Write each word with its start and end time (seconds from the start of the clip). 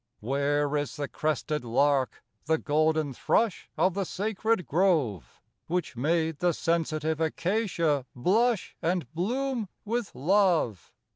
2 0.21 0.25
8 0.25 0.29
Where 0.29 0.77
is 0.77 0.95
the 0.95 1.07
crested 1.07 1.63
lark, 1.63 2.23
the 2.45 2.57
golden 2.57 3.13
thrush 3.13 3.69
Of 3.77 3.93
the 3.93 4.03
sacred 4.03 4.65
grove, 4.65 5.39
Which 5.67 5.95
made 5.95 6.39
the 6.39 6.53
sensitive 6.53 7.19
accacia 7.19 8.05
blush 8.15 8.75
And 8.81 9.13
bloom 9.13 9.69
with 9.85 10.15
love 10.15 10.91